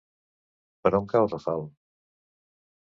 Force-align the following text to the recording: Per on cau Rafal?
Per 0.87 0.91
on 1.01 1.05
cau 1.13 1.29
Rafal? 1.35 1.65